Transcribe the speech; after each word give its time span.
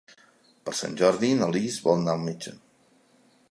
Per 0.69 0.73
Sant 0.79 0.95
Jordi 1.01 1.29
na 1.41 1.51
Lis 1.57 1.77
vol 1.87 1.99
anar 2.01 2.17
al 2.17 2.25
metge. 2.25 2.57